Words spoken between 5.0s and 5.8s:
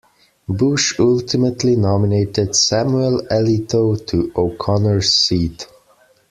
seat.